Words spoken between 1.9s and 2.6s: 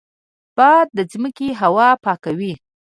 پاکوي